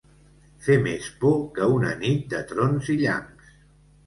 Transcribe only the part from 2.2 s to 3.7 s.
de trons i llamps.